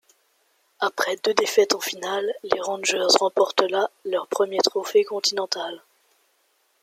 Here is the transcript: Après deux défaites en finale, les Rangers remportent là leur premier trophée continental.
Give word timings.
Après 0.79 1.15
deux 1.23 1.35
défaites 1.35 1.75
en 1.75 1.79
finale, 1.79 2.33
les 2.41 2.59
Rangers 2.59 3.05
remportent 3.19 3.61
là 3.61 3.91
leur 4.03 4.25
premier 4.25 4.57
trophée 4.57 5.03
continental. 5.03 5.83